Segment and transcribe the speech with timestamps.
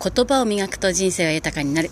[0.00, 1.90] 言葉を磨くと人生は豊かになる。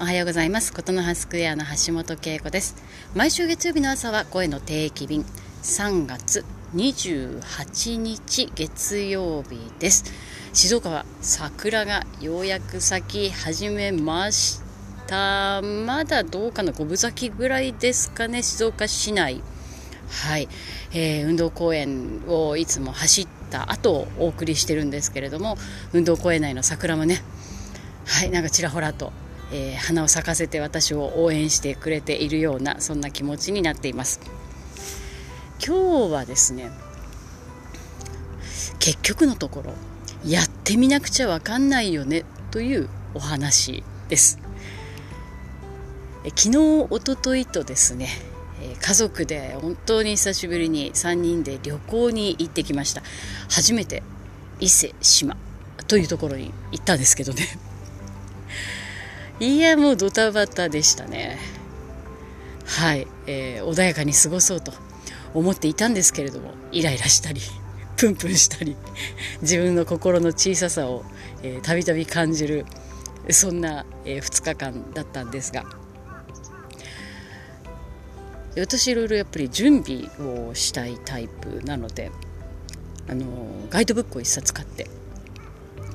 [0.00, 0.72] おはようございます。
[0.72, 2.76] ことの葉スクエアの橋本恵子です。
[3.16, 5.24] 毎週月曜日の朝は声の定期便。
[5.64, 6.44] 3月
[6.76, 10.04] 28日月曜日です。
[10.52, 14.60] 静岡は桜がようやく咲き始めまし
[15.08, 15.60] た。
[15.60, 16.70] まだどうかな。
[16.70, 18.44] 五分咲きぐらいですかね。
[18.44, 19.42] 静岡市内。
[20.10, 20.48] はい、
[20.92, 25.56] えー、運動公園をいつも走った後お送りしてるんですけれども
[25.92, 27.22] 運動公園内の桜もね
[28.06, 29.12] はいなんかちらほらと、
[29.52, 34.20] えー、花を咲かせて私を応援してくれているようなそんな気持ちになっています。
[35.64, 36.70] 今日はですね
[38.78, 39.74] 結局のところ
[40.24, 44.38] やってみなくちゃわかんないよねというお話です。
[46.36, 46.56] 昨日
[46.90, 48.08] おとといとですね
[48.80, 53.02] 家族で本当に久しぶりに3人で旅行に行ってきました。
[53.48, 54.02] 初めて
[54.60, 55.36] 伊勢志摩
[55.86, 57.46] というところに行ったんですけどね。
[59.40, 61.38] いやもうドタバタでしたね。
[62.66, 64.72] はい、えー、穏やかに過ごそうと
[65.32, 67.40] 思っていたんですけれどもイライラしたり
[67.96, 68.76] プンプンしたり
[69.40, 71.04] 自分の心の小ささを
[71.62, 72.66] たびたび感じる
[73.30, 75.64] そんな、えー、2日間だったんですが
[78.60, 82.10] 私いろいろやっぱり準備をしたいタイプなので
[83.08, 83.26] あの
[83.70, 84.86] ガイドブックを1冊買って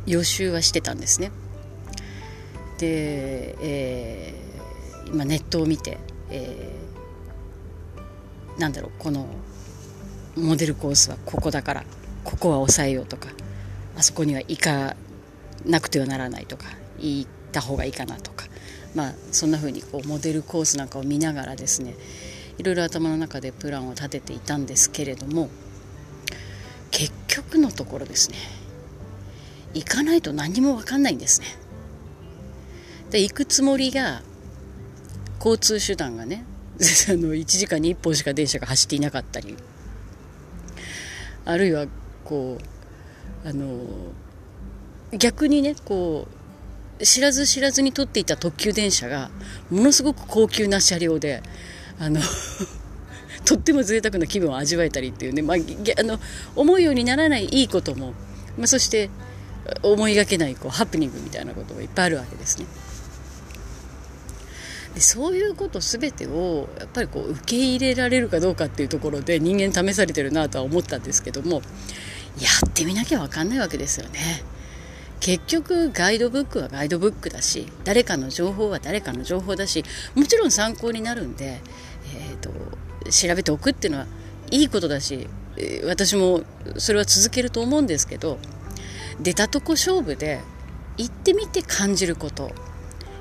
[0.05, 1.31] 予習はしてたんですね。
[2.77, 5.97] で、えー、今ネットを見て、
[6.29, 9.27] えー、なんだろうこの
[10.35, 11.83] モデルコースはここだから
[12.23, 13.29] ここは抑えようとか
[13.97, 14.95] あそこには行か
[15.65, 16.65] なくてはならないとか
[16.99, 18.45] 行った方がいいかなとか
[18.95, 21.95] まあそんな風にこうモデルコースなんかを見ながらですね
[22.57, 25.49] いろいろ頭の中でプランを立てていたんですけれども
[26.91, 28.37] 結局のところですね
[29.73, 31.47] 行かないと何も分かんないんですね。
[33.09, 34.21] で行くつもりが
[35.37, 36.45] 交通手段がね
[37.09, 39.55] あの1時間に1本しか電車が走っていなかったり
[41.45, 41.87] あるいは
[42.23, 42.57] こ
[43.45, 43.83] うあの
[45.11, 46.27] 逆にねこ
[46.99, 49.29] う知らず知らずに撮っていた特急電車が
[49.69, 51.43] ものすごく高級な車両で
[51.99, 52.21] あの
[53.45, 56.19] とっても贅沢な気分を味わえたりっていうね、まあ、あの
[56.55, 58.13] 思うようにならないいいことも、
[58.57, 59.09] まあ、そして
[59.81, 62.65] 思いがけないこうハプニングみたいなことがいっぱいあるわけですね。
[64.93, 71.61] でそういうこと全てをやっぱりこう受け入れられるかどうかっていうところで人間試されてるなとは思ったんですけども
[72.39, 74.43] やってみなきゃ分かんないわけですよね。
[75.23, 79.85] 結局ガイドブックはガイドブックだし誰かの情報は誰かの情報だし
[80.15, 81.61] もちろん参考になるんで、
[82.13, 82.51] えーと、
[83.09, 84.07] 調べておくっていうのは
[84.51, 85.29] いいことだし
[85.85, 86.41] 私も
[86.75, 88.37] それは続けると思うんですけど
[89.21, 90.41] 出たとこ勝負で
[90.97, 92.51] 行ってみて感じること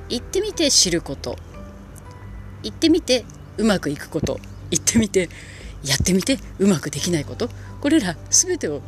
[0.09, 1.37] 行ってみて知ること
[2.65, 3.25] 行ってみて
[3.59, 4.41] うまくいくこと
[4.73, 5.29] 行ってみて
[5.85, 7.49] やってみてうまくできないこと
[7.81, 8.83] これら全てを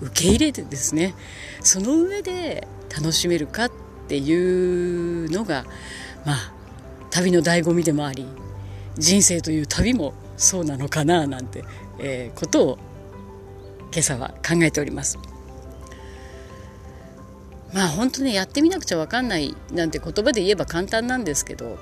[0.00, 1.14] 受け入れてですね
[1.60, 3.72] その上で楽しめるかっ
[4.08, 5.64] ていうのが
[6.24, 6.52] まあ
[7.10, 8.26] 旅の醍醐味でもあり
[8.96, 11.64] 人生という旅もそうなのかななんて、
[11.98, 12.78] えー、ことを
[13.92, 15.18] 今朝は考えております。
[17.72, 21.78] まあ本当にやってみなくちゃ分かんないなんて言葉で言えば簡単なんですけど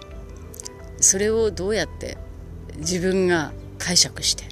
[0.99, 2.19] それをどうやって
[2.79, 4.45] 自分が解釈して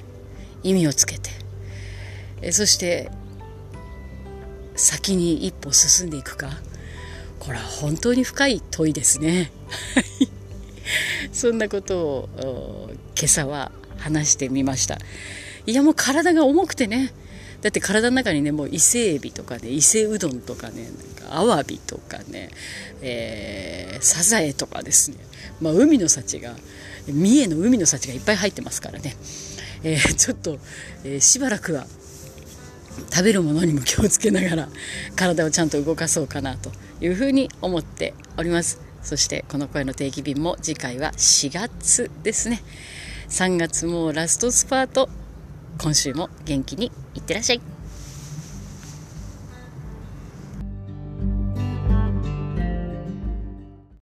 [0.63, 3.11] 意味をつけてそして
[4.75, 6.49] 先に一歩進んでいくか。
[7.39, 9.51] これは本当に深い問いですね。
[11.31, 14.99] そんなことを今朝は話してみました。
[15.65, 17.13] いやもう体が重くてね。
[17.61, 22.51] だって体の中にねもう伊勢エビとかね伊勢うどんとかねなんかアワビとかね、
[23.01, 25.17] えー、サザエとかですね、
[25.61, 26.53] まあ、海の幸が
[27.07, 29.15] 三重の海の幸がいっぱい入ってますからね、
[29.83, 30.59] えー、ちょっと、
[31.03, 31.87] えー、しばらくは
[33.11, 34.69] 食べるものにも気をつけながら
[35.15, 36.71] 体をちゃんと動かそうかなと
[37.01, 38.79] いうふうに思っております。
[39.01, 42.61] そしてこの声の定期便も次回は4月ですね。
[43.29, 45.09] 3月もラストスパート。
[45.77, 47.74] 今週も元気にいってらっしゃい。